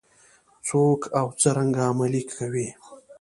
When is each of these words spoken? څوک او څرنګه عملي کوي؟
څوک 0.67 1.01
او 1.19 1.27
څرنګه 1.41 1.81
عملي 1.89 2.23
کوي؟ 2.35 2.67